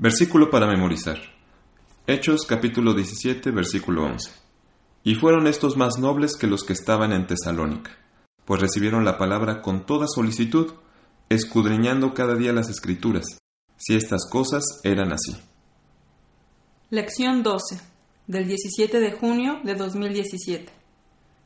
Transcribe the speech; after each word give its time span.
Versículo 0.00 0.48
para 0.48 0.68
memorizar. 0.68 1.18
Hechos 2.06 2.46
capítulo 2.46 2.94
17, 2.94 3.50
versículo 3.50 4.04
11. 4.04 4.30
Y 5.02 5.16
fueron 5.16 5.48
estos 5.48 5.76
más 5.76 5.98
nobles 5.98 6.36
que 6.36 6.46
los 6.46 6.62
que 6.62 6.72
estaban 6.72 7.10
en 7.10 7.26
Tesalónica, 7.26 7.98
pues 8.44 8.60
recibieron 8.60 9.04
la 9.04 9.18
palabra 9.18 9.60
con 9.60 9.86
toda 9.86 10.06
solicitud, 10.06 10.74
escudriñando 11.28 12.14
cada 12.14 12.36
día 12.36 12.52
las 12.52 12.68
escrituras, 12.70 13.26
si 13.76 13.96
estas 13.96 14.30
cosas 14.30 14.62
eran 14.84 15.12
así. 15.12 15.36
Lección 16.90 17.42
12, 17.42 17.80
del 18.28 18.46
17 18.46 19.00
de 19.00 19.10
junio 19.10 19.58
de 19.64 19.74
2017. 19.74 20.72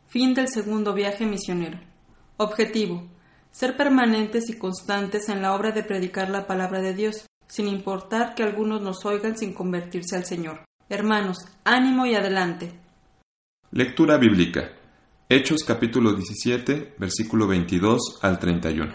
Fin 0.08 0.34
del 0.34 0.48
segundo 0.48 0.92
viaje 0.92 1.24
misionero. 1.24 1.80
Objetivo. 2.36 3.08
Ser 3.50 3.78
permanentes 3.78 4.50
y 4.50 4.58
constantes 4.58 5.30
en 5.30 5.40
la 5.40 5.54
obra 5.54 5.70
de 5.70 5.84
predicar 5.84 6.28
la 6.28 6.46
palabra 6.46 6.82
de 6.82 6.92
Dios, 6.92 7.26
sin 7.52 7.68
importar 7.68 8.34
que 8.34 8.42
algunos 8.42 8.80
nos 8.80 9.04
oigan 9.04 9.36
sin 9.36 9.52
convertirse 9.52 10.16
al 10.16 10.24
Señor. 10.24 10.64
Hermanos, 10.88 11.36
ánimo 11.64 12.06
y 12.06 12.14
adelante. 12.14 12.72
Lectura 13.70 14.16
bíblica. 14.16 14.72
Hechos 15.28 15.62
capítulo 15.62 16.14
17, 16.14 16.94
versículo 16.96 17.46
22 17.46 18.20
al 18.22 18.38
31. 18.38 18.94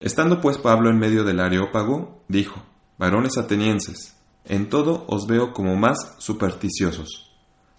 Estando 0.00 0.40
pues 0.40 0.58
Pablo 0.58 0.90
en 0.90 0.98
medio 1.00 1.24
del 1.24 1.40
Areópago, 1.40 2.22
dijo, 2.28 2.62
Varones 2.98 3.36
atenienses, 3.36 4.16
en 4.44 4.68
todo 4.68 5.06
os 5.08 5.26
veo 5.26 5.52
como 5.52 5.74
más 5.74 6.14
supersticiosos. 6.18 7.32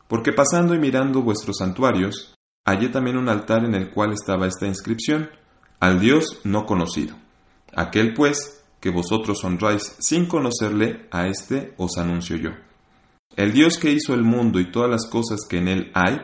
Porque 0.09 0.33
pasando 0.33 0.75
y 0.75 0.79
mirando 0.79 1.21
vuestros 1.21 1.59
santuarios, 1.59 2.35
hallé 2.65 2.89
también 2.89 3.15
un 3.15 3.29
altar 3.29 3.63
en 3.63 3.73
el 3.73 3.89
cual 3.89 4.11
estaba 4.11 4.47
esta 4.47 4.67
inscripción, 4.67 5.29
al 5.79 6.01
Dios 6.01 6.41
no 6.43 6.65
conocido. 6.65 7.15
Aquel 7.73 8.13
pues, 8.13 8.60
que 8.81 8.89
vosotros 8.89 9.43
honráis 9.45 9.95
sin 9.99 10.25
conocerle, 10.25 11.07
a 11.11 11.27
éste 11.27 11.73
os 11.77 11.97
anuncio 11.97 12.35
yo. 12.35 12.49
El 13.37 13.53
Dios 13.53 13.77
que 13.77 13.91
hizo 13.91 14.13
el 14.13 14.23
mundo 14.23 14.59
y 14.59 14.71
todas 14.71 14.89
las 14.89 15.07
cosas 15.09 15.41
que 15.47 15.59
en 15.59 15.69
él 15.69 15.91
hay, 15.93 16.17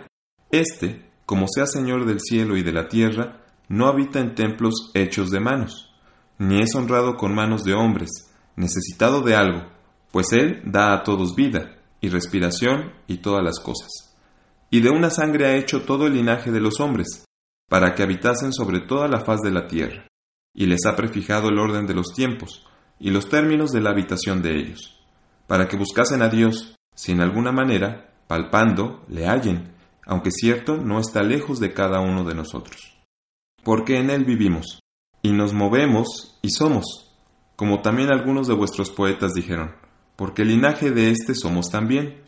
éste, 0.51 1.09
como 1.25 1.45
sea 1.47 1.65
Señor 1.67 2.05
del 2.05 2.19
cielo 2.19 2.57
y 2.57 2.63
de 2.63 2.73
la 2.73 2.89
tierra, 2.89 3.45
no 3.69 3.87
habita 3.87 4.19
en 4.19 4.35
templos 4.35 4.91
hechos 4.93 5.29
de 5.29 5.39
manos, 5.39 5.93
ni 6.39 6.61
es 6.61 6.73
honrado 6.75 7.15
con 7.15 7.33
manos 7.33 7.63
de 7.63 7.73
hombres, 7.73 8.09
necesitado 8.55 9.21
de 9.21 9.35
algo, 9.35 9.67
pues 10.11 10.31
Él 10.31 10.61
da 10.65 10.93
a 10.93 11.03
todos 11.03 11.35
vida, 11.35 11.77
y 12.01 12.09
respiración, 12.09 12.93
y 13.07 13.17
todas 13.17 13.43
las 13.43 13.59
cosas. 13.59 13.89
Y 14.69 14.81
de 14.81 14.89
una 14.89 15.09
sangre 15.09 15.47
ha 15.47 15.55
hecho 15.55 15.83
todo 15.83 16.07
el 16.07 16.13
linaje 16.13 16.51
de 16.51 16.59
los 16.59 16.79
hombres, 16.79 17.25
para 17.69 17.93
que 17.93 18.03
habitasen 18.03 18.53
sobre 18.53 18.81
toda 18.81 19.07
la 19.07 19.19
faz 19.19 19.41
de 19.41 19.51
la 19.51 19.67
tierra, 19.67 20.07
y 20.57 20.65
les 20.65 20.87
ha 20.87 20.95
prefijado 20.95 21.49
el 21.49 21.59
orden 21.59 21.85
de 21.85 21.93
los 21.93 22.07
tiempos, 22.15 22.65
y 22.99 23.11
los 23.11 23.29
términos 23.29 23.71
de 23.71 23.79
la 23.79 23.91
habitación 23.91 24.41
de 24.41 24.57
ellos, 24.57 24.99
para 25.45 25.67
que 25.67 25.77
buscasen 25.77 26.23
a 26.23 26.29
Dios, 26.29 26.75
si 26.95 27.11
en 27.11 27.21
alguna 27.21 27.51
manera, 27.51 28.09
palpando, 28.25 29.05
le 29.07 29.27
hallen, 29.27 29.71
aunque 30.07 30.31
cierto 30.31 30.77
no 30.77 30.99
está 30.99 31.21
lejos 31.21 31.59
de 31.59 31.73
cada 31.73 32.01
uno 32.01 32.23
de 32.23 32.33
nosotros. 32.33 32.97
Porque 33.63 33.99
en 33.99 34.09
él 34.09 34.25
vivimos, 34.25 34.79
y 35.21 35.31
nos 35.31 35.53
movemos 35.53 36.39
y 36.41 36.49
somos, 36.49 37.15
como 37.55 37.83
también 37.83 38.09
algunos 38.09 38.47
de 38.47 38.55
vuestros 38.55 38.89
poetas 38.89 39.33
dijeron, 39.33 39.75
porque 40.15 40.43
linaje 40.43 40.89
de 40.89 41.11
éste 41.11 41.35
somos 41.35 41.69
también. 41.69 42.23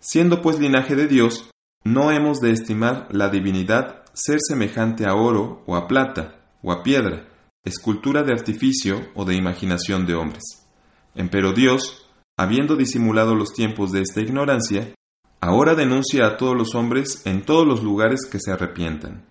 Siendo 0.00 0.42
pues 0.42 0.58
linaje 0.58 0.96
de 0.96 1.06
Dios, 1.06 1.48
no 1.84 2.10
hemos 2.10 2.40
de 2.40 2.50
estimar 2.50 3.06
la 3.12 3.28
divinidad 3.28 4.02
ser 4.14 4.38
semejante 4.40 5.06
a 5.06 5.14
oro 5.14 5.62
o 5.66 5.76
a 5.76 5.86
plata 5.86 6.40
o 6.60 6.72
a 6.72 6.82
piedra, 6.82 7.27
escultura 7.68 8.22
de 8.22 8.32
artificio 8.32 9.08
o 9.14 9.24
de 9.24 9.36
imaginación 9.36 10.06
de 10.06 10.14
hombres. 10.14 10.66
Empero 11.14 11.52
Dios, 11.52 12.06
habiendo 12.36 12.76
disimulado 12.76 13.34
los 13.34 13.52
tiempos 13.52 13.92
de 13.92 14.02
esta 14.02 14.20
ignorancia, 14.20 14.94
ahora 15.40 15.74
denuncia 15.74 16.26
a 16.26 16.36
todos 16.36 16.56
los 16.56 16.74
hombres 16.74 17.22
en 17.26 17.44
todos 17.44 17.66
los 17.66 17.82
lugares 17.82 18.26
que 18.30 18.40
se 18.40 18.52
arrepientan, 18.52 19.24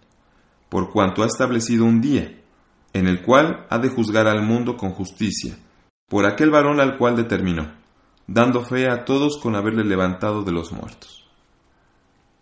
por 0.70 0.92
cuanto 0.92 1.24
ha 1.24 1.28
establecido 1.28 1.86
un 1.86 2.02
día, 2.02 2.42
en 2.94 3.08
el 3.08 3.22
cual 3.22 3.66
ha 3.70 3.78
de 3.80 3.90
juzgar 3.90 4.28
al 4.28 4.44
mundo 4.44 4.78
con 4.78 4.92
justicia, 4.92 5.58
por 6.08 6.26
aquel 6.26 6.50
varón 6.50 6.80
al 6.80 6.98
cual 6.98 7.16
determinó, 7.16 7.74
dando 8.28 8.64
fe 8.64 8.90
a 8.90 9.06
todos 9.06 9.38
con 9.42 9.56
haberle 9.56 9.84
levantado 9.84 10.44
de 10.44 10.52
los 10.52 10.72
muertos. 10.72 11.26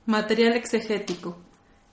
Material 0.05 0.53
exegético. 0.53 1.38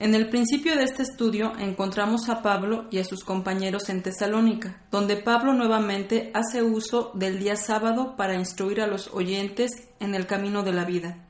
En 0.03 0.15
el 0.15 0.27
principio 0.27 0.75
de 0.75 0.83
este 0.83 1.01
estudio 1.01 1.53
encontramos 1.57 2.27
a 2.27 2.41
Pablo 2.41 2.87
y 2.91 2.99
a 2.99 3.05
sus 3.05 3.23
compañeros 3.23 3.87
en 3.87 4.03
Tesalónica, 4.03 4.81
donde 4.91 5.15
Pablo 5.15 5.53
nuevamente 5.53 6.29
hace 6.33 6.61
uso 6.61 7.11
del 7.13 7.39
día 7.39 7.55
sábado 7.55 8.17
para 8.17 8.35
instruir 8.35 8.81
a 8.81 8.87
los 8.87 9.07
oyentes 9.13 9.71
en 10.01 10.13
el 10.13 10.27
camino 10.27 10.61
de 10.63 10.73
la 10.73 10.83
vida, 10.83 11.23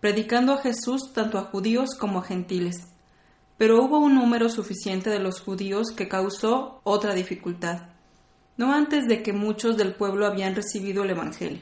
predicando 0.00 0.54
a 0.54 0.62
Jesús 0.62 1.12
tanto 1.12 1.36
a 1.36 1.42
judíos 1.42 1.90
como 1.94 2.20
a 2.20 2.22
gentiles. 2.22 2.88
Pero 3.58 3.84
hubo 3.84 3.98
un 3.98 4.14
número 4.14 4.48
suficiente 4.48 5.10
de 5.10 5.18
los 5.18 5.42
judíos 5.42 5.90
que 5.90 6.08
causó 6.08 6.80
otra 6.84 7.12
dificultad, 7.12 7.90
no 8.56 8.72
antes 8.72 9.08
de 9.08 9.22
que 9.22 9.34
muchos 9.34 9.76
del 9.76 9.94
pueblo 9.94 10.24
habían 10.24 10.54
recibido 10.54 11.04
el 11.04 11.10
Evangelio. 11.10 11.60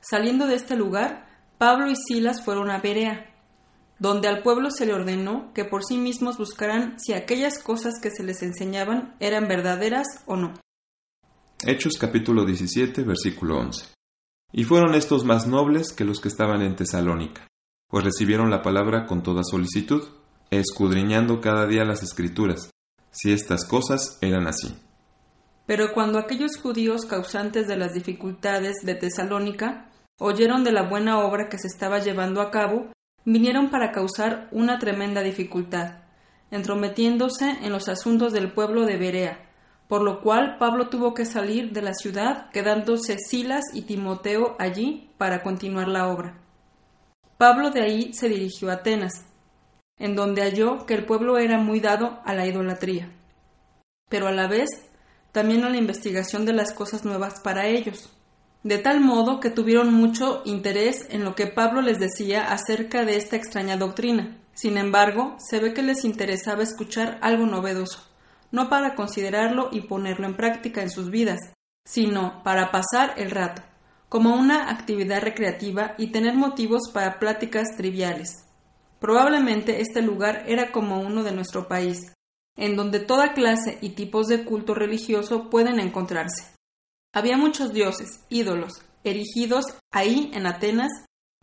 Saliendo 0.00 0.48
de 0.48 0.56
este 0.56 0.74
lugar, 0.74 1.28
Pablo 1.58 1.88
y 1.92 1.94
Silas 1.94 2.44
fueron 2.44 2.72
a 2.72 2.78
Berea, 2.78 3.31
donde 4.02 4.26
al 4.26 4.42
pueblo 4.42 4.72
se 4.72 4.84
le 4.84 4.94
ordenó 4.94 5.52
que 5.54 5.64
por 5.64 5.84
sí 5.84 5.96
mismos 5.96 6.36
buscaran 6.36 6.98
si 6.98 7.12
aquellas 7.12 7.62
cosas 7.62 8.00
que 8.02 8.10
se 8.10 8.24
les 8.24 8.42
enseñaban 8.42 9.14
eran 9.20 9.46
verdaderas 9.46 10.08
o 10.26 10.34
no. 10.34 10.54
Hechos 11.64 11.92
capítulo 12.00 12.44
17, 12.44 13.04
versículo 13.04 13.58
11. 13.58 13.94
Y 14.54 14.64
fueron 14.64 14.96
estos 14.96 15.24
más 15.24 15.46
nobles 15.46 15.92
que 15.92 16.04
los 16.04 16.18
que 16.20 16.26
estaban 16.26 16.62
en 16.62 16.74
Tesalónica, 16.74 17.46
pues 17.88 18.04
recibieron 18.04 18.50
la 18.50 18.60
palabra 18.60 19.06
con 19.06 19.22
toda 19.22 19.44
solicitud, 19.44 20.02
escudriñando 20.50 21.40
cada 21.40 21.68
día 21.68 21.84
las 21.84 22.02
escrituras, 22.02 22.72
si 23.12 23.30
estas 23.30 23.64
cosas 23.64 24.18
eran 24.20 24.48
así. 24.48 24.76
Pero 25.64 25.92
cuando 25.94 26.18
aquellos 26.18 26.56
judíos 26.60 27.06
causantes 27.06 27.68
de 27.68 27.76
las 27.76 27.94
dificultades 27.94 28.78
de 28.82 28.96
Tesalónica 28.96 29.92
oyeron 30.18 30.64
de 30.64 30.72
la 30.72 30.88
buena 30.88 31.20
obra 31.20 31.48
que 31.48 31.58
se 31.58 31.68
estaba 31.68 32.00
llevando 32.00 32.40
a 32.40 32.50
cabo, 32.50 32.90
vinieron 33.24 33.70
para 33.70 33.92
causar 33.92 34.48
una 34.50 34.78
tremenda 34.78 35.22
dificultad, 35.22 36.02
entrometiéndose 36.50 37.58
en 37.62 37.72
los 37.72 37.88
asuntos 37.88 38.32
del 38.32 38.52
pueblo 38.52 38.84
de 38.84 38.96
Berea, 38.96 39.48
por 39.88 40.02
lo 40.02 40.20
cual 40.20 40.56
Pablo 40.58 40.88
tuvo 40.88 41.14
que 41.14 41.24
salir 41.24 41.72
de 41.72 41.82
la 41.82 41.94
ciudad, 41.94 42.50
quedándose 42.50 43.16
Silas 43.18 43.64
y 43.74 43.82
Timoteo 43.82 44.56
allí 44.58 45.10
para 45.18 45.42
continuar 45.42 45.88
la 45.88 46.08
obra. 46.08 46.38
Pablo 47.38 47.70
de 47.70 47.82
ahí 47.82 48.12
se 48.12 48.28
dirigió 48.28 48.70
a 48.70 48.74
Atenas, 48.74 49.26
en 49.98 50.14
donde 50.14 50.42
halló 50.42 50.86
que 50.86 50.94
el 50.94 51.04
pueblo 51.04 51.38
era 51.38 51.58
muy 51.58 51.80
dado 51.80 52.20
a 52.24 52.34
la 52.34 52.46
idolatría, 52.46 53.12
pero 54.08 54.28
a 54.28 54.32
la 54.32 54.48
vez 54.48 54.68
también 55.32 55.64
a 55.64 55.70
la 55.70 55.76
investigación 55.76 56.44
de 56.44 56.52
las 56.52 56.72
cosas 56.72 57.04
nuevas 57.04 57.40
para 57.40 57.66
ellos 57.66 58.10
de 58.62 58.78
tal 58.78 59.00
modo 59.00 59.40
que 59.40 59.50
tuvieron 59.50 59.92
mucho 59.92 60.42
interés 60.44 61.06
en 61.10 61.24
lo 61.24 61.34
que 61.34 61.46
Pablo 61.46 61.82
les 61.82 61.98
decía 61.98 62.52
acerca 62.52 63.04
de 63.04 63.16
esta 63.16 63.36
extraña 63.36 63.76
doctrina. 63.76 64.38
Sin 64.54 64.76
embargo, 64.76 65.36
se 65.38 65.58
ve 65.58 65.74
que 65.74 65.82
les 65.82 66.04
interesaba 66.04 66.62
escuchar 66.62 67.18
algo 67.22 67.46
novedoso, 67.46 68.06
no 68.50 68.68
para 68.68 68.94
considerarlo 68.94 69.68
y 69.72 69.82
ponerlo 69.82 70.26
en 70.26 70.36
práctica 70.36 70.82
en 70.82 70.90
sus 70.90 71.10
vidas, 71.10 71.40
sino 71.84 72.42
para 72.44 72.70
pasar 72.70 73.14
el 73.16 73.30
rato, 73.30 73.62
como 74.08 74.36
una 74.36 74.70
actividad 74.70 75.22
recreativa 75.22 75.94
y 75.98 76.12
tener 76.12 76.34
motivos 76.34 76.90
para 76.92 77.18
pláticas 77.18 77.76
triviales. 77.76 78.44
Probablemente 79.00 79.80
este 79.80 80.02
lugar 80.02 80.44
era 80.46 80.70
como 80.70 81.00
uno 81.00 81.24
de 81.24 81.32
nuestro 81.32 81.66
país, 81.66 82.12
en 82.56 82.76
donde 82.76 83.00
toda 83.00 83.32
clase 83.32 83.78
y 83.80 83.90
tipos 83.90 84.28
de 84.28 84.44
culto 84.44 84.74
religioso 84.74 85.50
pueden 85.50 85.80
encontrarse. 85.80 86.52
Había 87.14 87.36
muchos 87.36 87.72
dioses, 87.72 88.24
ídolos, 88.30 88.82
erigidos 89.04 89.66
ahí 89.90 90.30
en 90.32 90.46
Atenas, 90.46 90.90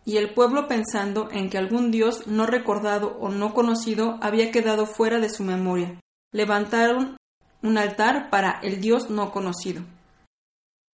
y 0.04 0.18
el 0.18 0.34
pueblo 0.34 0.68
pensando 0.68 1.30
en 1.32 1.50
que 1.50 1.60
algún 1.60 1.92
dios 1.92 2.26
no 2.26 2.48
recordado 2.48 3.18
o 3.20 3.30
no 3.30 3.54
conocido 3.54 4.18
había 4.22 4.50
quedado 4.50 4.88
fuera 4.88 5.20
de 5.20 5.30
su 5.30 5.44
memoria, 5.44 6.00
levantaron 6.32 7.18
un 7.62 7.78
altar 7.78 8.30
para 8.32 8.60
el 8.64 8.82
dios 8.82 9.12
no 9.12 9.32
conocido. 9.32 9.84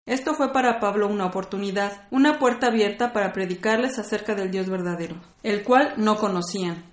Esto 0.06 0.34
fue 0.34 0.52
para 0.52 0.80
Pablo 0.80 1.08
una 1.08 1.26
oportunidad, 1.26 2.08
una 2.12 2.38
puerta 2.38 2.68
abierta 2.68 3.14
para 3.14 3.32
predicarles 3.32 3.98
acerca 3.98 4.36
del 4.36 4.52
Dios 4.52 4.70
verdadero, 4.70 5.20
el 5.42 5.64
cual 5.64 5.94
no 5.98 6.18
conocían. 6.18 6.84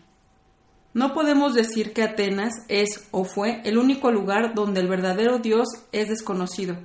No 0.94 1.12
podemos 1.12 1.54
decir 1.54 1.92
que 1.92 2.02
Atenas 2.02 2.52
es 2.68 3.08
o 3.10 3.24
fue 3.24 3.60
el 3.64 3.76
único 3.76 4.10
lugar 4.10 4.54
donde 4.54 4.80
el 4.80 4.88
verdadero 4.88 5.38
Dios 5.40 5.68
es 5.90 6.08
desconocido, 6.08 6.78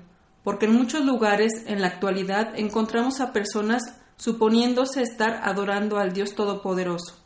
porque 0.47 0.65
en 0.65 0.71
muchos 0.71 1.03
lugares 1.03 1.51
en 1.65 1.81
la 1.81 1.87
actualidad 1.87 2.57
encontramos 2.57 3.19
a 3.19 3.33
personas 3.33 3.81
suponiéndose 4.15 5.01
estar 5.01 5.41
adorando 5.43 5.97
al 5.97 6.13
Dios 6.13 6.35
Todopoderoso, 6.35 7.21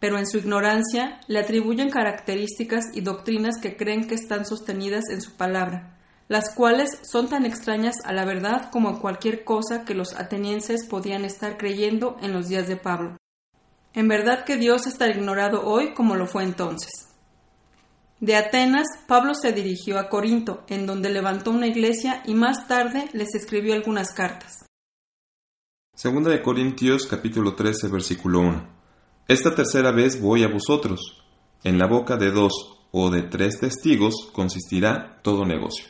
pero 0.00 0.18
en 0.18 0.26
su 0.26 0.38
ignorancia 0.38 1.20
le 1.28 1.38
atribuyen 1.38 1.88
características 1.88 2.86
y 2.94 3.02
doctrinas 3.02 3.58
que 3.62 3.76
creen 3.76 4.08
que 4.08 4.16
están 4.16 4.44
sostenidas 4.44 5.04
en 5.12 5.22
su 5.22 5.36
palabra, 5.36 5.96
las 6.26 6.52
cuales 6.52 6.98
son 7.08 7.28
tan 7.28 7.46
extrañas 7.46 7.94
a 8.02 8.12
la 8.12 8.24
verdad 8.24 8.70
como 8.72 9.00
cualquier 9.00 9.44
cosa 9.44 9.84
que 9.84 9.94
los 9.94 10.18
atenienses 10.18 10.88
podían 10.88 11.24
estar 11.24 11.56
creyendo 11.56 12.16
en 12.22 12.32
los 12.32 12.48
días 12.48 12.66
de 12.66 12.74
Pablo. 12.74 13.18
En 13.94 14.08
verdad 14.08 14.44
que 14.44 14.56
Dios 14.56 14.88
está 14.88 15.06
ignorado 15.06 15.64
hoy 15.64 15.94
como 15.94 16.16
lo 16.16 16.26
fue 16.26 16.42
entonces. 16.42 17.11
De 18.22 18.36
Atenas, 18.36 18.86
Pablo 19.08 19.34
se 19.34 19.52
dirigió 19.52 19.98
a 19.98 20.08
Corinto, 20.08 20.62
en 20.68 20.86
donde 20.86 21.10
levantó 21.10 21.50
una 21.50 21.66
iglesia 21.66 22.22
y 22.24 22.34
más 22.34 22.68
tarde 22.68 23.08
les 23.14 23.34
escribió 23.34 23.74
algunas 23.74 24.12
cartas. 24.12 24.64
Segunda 25.92 26.30
de 26.30 26.40
Corintios 26.40 27.08
capítulo 27.08 27.56
13 27.56 27.88
versículo 27.88 28.38
1. 28.38 28.68
Esta 29.26 29.56
tercera 29.56 29.90
vez 29.90 30.20
voy 30.20 30.44
a 30.44 30.48
vosotros. 30.48 31.24
En 31.64 31.78
la 31.78 31.88
boca 31.88 32.16
de 32.16 32.30
dos 32.30 32.52
o 32.92 33.10
de 33.10 33.22
tres 33.22 33.58
testigos 33.58 34.30
consistirá 34.32 35.18
todo 35.22 35.44
negocio. 35.44 35.86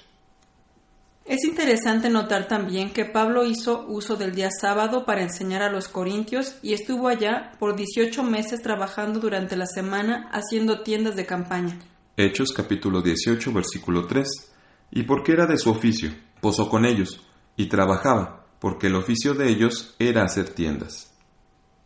Es 1.27 1.45
interesante 1.45 2.09
notar 2.09 2.49
también 2.49 2.95
que 2.95 3.05
Pablo 3.05 3.45
hizo 3.45 3.85
uso 3.89 4.17
del 4.17 4.35
día 4.35 4.49
sábado 4.59 5.05
para 5.05 5.21
enseñar 5.21 5.61
a 5.61 5.71
los 5.71 5.89
corintios 5.89 6.57
y 6.63 6.73
estuvo 6.73 7.09
allá 7.09 7.53
por 7.59 7.77
18 7.77 8.23
meses 8.23 8.63
trabajando 8.63 9.21
durante 9.21 9.55
la 9.55 9.67
semana 9.67 10.31
haciendo 10.33 10.81
tiendas 10.81 11.15
de 11.15 11.27
campaña. 11.27 11.79
Hechos 12.17 12.53
capítulo 12.53 13.01
18 13.01 13.53
versículo 13.53 14.07
3. 14.07 14.53
Y 14.91 15.05
porque 15.05 15.33
era 15.33 15.47
de 15.47 15.57
su 15.57 15.71
oficio, 15.71 16.11
posó 16.41 16.69
con 16.69 16.85
ellos, 16.85 17.27
y 17.57 17.67
trabajaba, 17.67 18.47
porque 18.61 18.89
el 18.89 18.97
oficio 18.97 19.35
de 19.35 19.49
ellos 19.49 19.95
era 19.99 20.23
hacer 20.23 20.51
tiendas. 20.51 21.15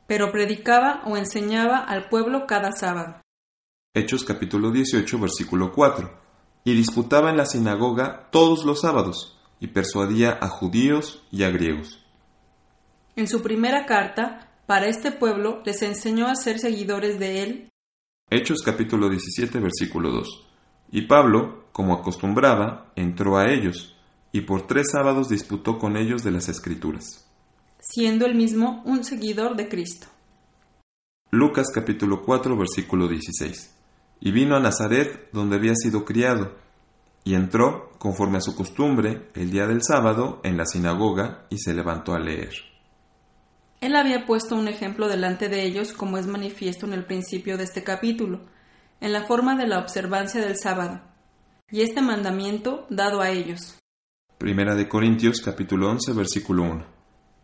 Pero 0.06 0.32
predicaba 0.32 1.02
o 1.06 1.16
enseñaba 1.16 1.78
al 1.78 2.08
pueblo 2.08 2.46
cada 2.46 2.72
sábado. 2.72 3.20
Hechos 3.94 4.24
capítulo 4.24 4.70
18 4.70 5.18
versículo 5.18 5.72
4 5.72 6.26
y 6.66 6.74
disputaba 6.74 7.30
en 7.30 7.36
la 7.36 7.46
sinagoga 7.46 8.28
todos 8.32 8.64
los 8.64 8.80
sábados, 8.80 9.38
y 9.60 9.68
persuadía 9.68 10.36
a 10.40 10.48
judíos 10.48 11.24
y 11.30 11.44
a 11.44 11.50
griegos. 11.50 12.04
En 13.14 13.28
su 13.28 13.40
primera 13.40 13.86
carta, 13.86 14.50
para 14.66 14.88
este 14.88 15.12
pueblo, 15.12 15.62
les 15.64 15.80
enseñó 15.82 16.26
a 16.26 16.34
ser 16.34 16.58
seguidores 16.58 17.20
de 17.20 17.42
él. 17.44 17.68
Hechos 18.30 18.62
capítulo 18.64 19.08
17, 19.08 19.58
versículo 19.60 20.10
2. 20.10 20.46
Y 20.92 21.02
Pablo, 21.02 21.66
como 21.72 21.94
acostumbraba, 21.94 22.92
entró 22.96 23.38
a 23.38 23.52
ellos, 23.52 23.96
y 24.32 24.42
por 24.42 24.66
tres 24.66 24.90
sábados 24.92 25.28
disputó 25.28 25.78
con 25.78 25.96
ellos 25.96 26.22
de 26.22 26.32
las 26.32 26.48
Escrituras. 26.48 27.26
Siendo 27.78 28.26
él 28.26 28.34
mismo 28.34 28.82
un 28.84 29.04
seguidor 29.04 29.56
de 29.56 29.68
Cristo. 29.68 30.08
Lucas 31.30 31.68
capítulo 31.72 32.22
4, 32.22 32.56
versículo 32.56 33.08
16 33.08 33.76
y 34.20 34.32
vino 34.32 34.56
a 34.56 34.60
Nazaret 34.60 35.28
donde 35.32 35.56
había 35.56 35.74
sido 35.74 36.04
criado, 36.04 36.52
y 37.24 37.34
entró, 37.34 37.90
conforme 37.98 38.38
a 38.38 38.40
su 38.40 38.54
costumbre, 38.54 39.28
el 39.34 39.50
día 39.50 39.66
del 39.66 39.82
sábado 39.82 40.40
en 40.44 40.56
la 40.56 40.64
sinagoga 40.64 41.46
y 41.50 41.58
se 41.58 41.74
levantó 41.74 42.14
a 42.14 42.20
leer. 42.20 42.52
Él 43.80 43.96
había 43.96 44.26
puesto 44.26 44.56
un 44.56 44.68
ejemplo 44.68 45.08
delante 45.08 45.48
de 45.48 45.64
ellos, 45.64 45.92
como 45.92 46.18
es 46.18 46.26
manifiesto 46.26 46.86
en 46.86 46.92
el 46.92 47.04
principio 47.04 47.56
de 47.56 47.64
este 47.64 47.82
capítulo, 47.82 48.40
en 49.00 49.12
la 49.12 49.26
forma 49.26 49.56
de 49.56 49.66
la 49.66 49.78
observancia 49.78 50.40
del 50.40 50.56
sábado, 50.56 51.02
y 51.70 51.82
este 51.82 52.00
mandamiento 52.00 52.86
dado 52.90 53.20
a 53.20 53.30
ellos. 53.30 53.78
Primera 54.38 54.74
de 54.74 54.88
Corintios 54.88 55.40
capítulo 55.40 55.90
11 55.90 56.12
versículo 56.12 56.62
1. 56.62 56.86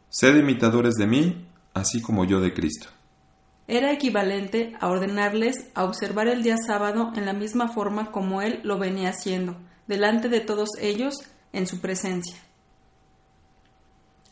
Sed 0.08 0.36
imitadores 0.36 0.94
de 0.94 1.06
mí, 1.06 1.48
así 1.74 2.02
como 2.02 2.24
yo 2.24 2.40
de 2.40 2.52
Cristo 2.52 2.88
era 3.68 3.92
equivalente 3.92 4.74
a 4.80 4.88
ordenarles 4.88 5.70
a 5.74 5.84
observar 5.84 6.28
el 6.28 6.42
día 6.42 6.56
sábado 6.58 7.12
en 7.16 7.26
la 7.26 7.32
misma 7.32 7.68
forma 7.68 8.10
como 8.10 8.42
él 8.42 8.60
lo 8.64 8.78
venía 8.78 9.10
haciendo, 9.10 9.56
delante 9.86 10.28
de 10.28 10.40
todos 10.40 10.70
ellos, 10.80 11.14
en 11.52 11.66
su 11.66 11.80
presencia. 11.80 12.36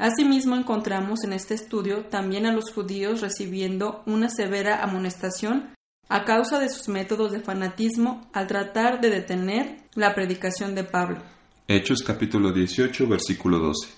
Asimismo 0.01 0.57
encontramos 0.57 1.25
en 1.25 1.35
este 1.35 1.53
estudio 1.53 2.07
también 2.07 2.47
a 2.47 2.55
los 2.55 2.73
judíos 2.73 3.21
recibiendo 3.21 4.03
una 4.07 4.31
severa 4.31 4.83
amonestación 4.83 5.75
a 6.09 6.25
causa 6.25 6.59
de 6.59 6.71
sus 6.71 6.89
métodos 6.89 7.33
de 7.33 7.41
fanatismo 7.41 8.27
al 8.33 8.47
tratar 8.47 9.03
de 9.03 9.11
detener 9.11 9.77
la 9.95 10.15
predicación 10.15 10.75
de 10.75 10.85
Pablo. 10.85 11.19
Hechos 11.69 12.03
capítulo 12.03 12.51
18 12.51 13.09
versículo 13.09 13.59
12. 13.59 13.91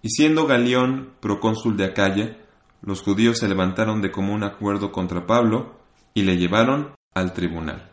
Y 0.00 0.08
siendo 0.08 0.46
Galión 0.46 1.12
procónsul 1.20 1.76
de 1.76 1.84
Acaya, 1.84 2.38
los 2.80 3.02
judíos 3.02 3.36
se 3.36 3.48
levantaron 3.48 4.00
de 4.00 4.10
común 4.12 4.42
acuerdo 4.42 4.90
contra 4.90 5.26
Pablo 5.26 5.76
y 6.14 6.22
le 6.22 6.38
llevaron 6.38 6.94
al 7.12 7.34
tribunal. 7.34 7.92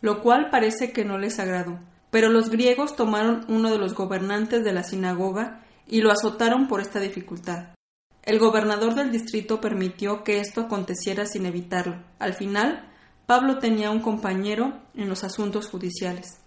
Lo 0.00 0.22
cual 0.22 0.50
parece 0.50 0.92
que 0.92 1.04
no 1.04 1.18
les 1.18 1.38
agradó. 1.38 1.78
Pero 2.10 2.30
los 2.30 2.50
griegos 2.50 2.96
tomaron 2.96 3.44
uno 3.46 3.70
de 3.70 3.78
los 3.78 3.94
gobernantes 3.94 4.64
de 4.64 4.72
la 4.72 4.82
sinagoga 4.82 5.63
y 5.86 6.00
lo 6.00 6.10
azotaron 6.10 6.68
por 6.68 6.80
esta 6.80 7.00
dificultad. 7.00 7.74
El 8.22 8.38
gobernador 8.38 8.94
del 8.94 9.10
distrito 9.10 9.60
permitió 9.60 10.24
que 10.24 10.40
esto 10.40 10.62
aconteciera 10.62 11.26
sin 11.26 11.44
evitarlo. 11.44 12.02
Al 12.18 12.34
final, 12.34 12.90
Pablo 13.26 13.58
tenía 13.58 13.90
un 13.90 14.00
compañero 14.00 14.80
en 14.94 15.08
los 15.08 15.24
asuntos 15.24 15.68
judiciales. 15.68 16.38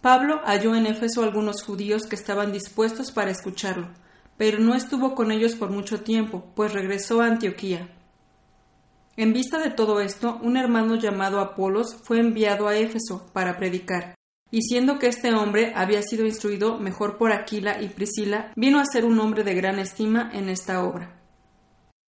Pablo 0.00 0.40
halló 0.44 0.74
en 0.74 0.86
Éfeso 0.86 1.22
algunos 1.22 1.62
judíos 1.62 2.04
que 2.04 2.16
estaban 2.16 2.52
dispuestos 2.52 3.12
para 3.12 3.30
escucharlo, 3.30 3.88
pero 4.36 4.58
no 4.58 4.74
estuvo 4.74 5.14
con 5.14 5.30
ellos 5.30 5.54
por 5.56 5.70
mucho 5.70 6.00
tiempo, 6.00 6.44
pues 6.54 6.72
regresó 6.72 7.20
a 7.20 7.26
Antioquía. 7.26 7.88
En 9.16 9.32
vista 9.32 9.58
de 9.58 9.70
todo 9.70 10.00
esto, 10.00 10.38
un 10.42 10.56
hermano 10.56 10.94
llamado 10.94 11.40
Apolos 11.40 11.96
fue 12.04 12.20
enviado 12.20 12.68
a 12.68 12.76
Éfeso 12.76 13.26
para 13.32 13.58
predicar, 13.58 14.14
y 14.50 14.62
siendo 14.62 14.98
que 14.98 15.08
este 15.08 15.32
hombre 15.32 15.72
había 15.74 16.02
sido 16.02 16.26
instruido 16.26 16.78
mejor 16.78 17.18
por 17.18 17.32
Aquila 17.32 17.80
y 17.80 17.88
Priscila, 17.88 18.52
vino 18.56 18.80
a 18.80 18.84
ser 18.84 19.04
un 19.04 19.18
hombre 19.20 19.44
de 19.44 19.54
gran 19.54 19.78
estima 19.78 20.30
en 20.32 20.48
esta 20.48 20.84
obra. 20.84 21.20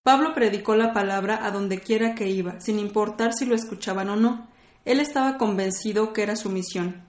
Pablo 0.03 0.35
predicó 0.35 0.75
la 0.75 0.93
palabra 0.93 1.45
a 1.47 1.51
donde 1.51 1.79
quiera 1.79 2.15
que 2.15 2.29
iba, 2.29 2.61
sin 2.61 2.79
importar 2.79 3.33
si 3.35 3.47
lo 3.47 3.55
escuchaban 3.55 4.09
o 4.09 4.17
no. 4.17 4.49
Él 4.85 4.99
estaba 4.99 5.39
convencido 5.39 6.13
que 6.13 6.25
era 6.25 6.35
su 6.35 6.51
misión, 6.51 7.07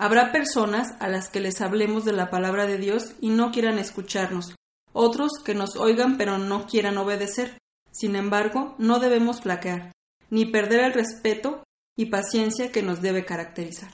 Habrá 0.00 0.30
personas 0.30 0.94
a 1.00 1.08
las 1.08 1.28
que 1.28 1.40
les 1.40 1.60
hablemos 1.60 2.04
de 2.04 2.12
la 2.12 2.30
palabra 2.30 2.66
de 2.66 2.78
Dios 2.78 3.16
y 3.20 3.30
no 3.30 3.50
quieran 3.50 3.80
escucharnos, 3.80 4.54
otros 4.92 5.32
que 5.44 5.56
nos 5.56 5.74
oigan 5.74 6.16
pero 6.16 6.38
no 6.38 6.66
quieran 6.66 6.98
obedecer. 6.98 7.58
Sin 7.90 8.14
embargo, 8.14 8.76
no 8.78 9.00
debemos 9.00 9.40
flaquear, 9.40 9.90
ni 10.30 10.46
perder 10.46 10.84
el 10.84 10.92
respeto 10.92 11.64
y 11.96 12.06
paciencia 12.06 12.70
que 12.70 12.84
nos 12.84 13.02
debe 13.02 13.24
caracterizar. 13.24 13.92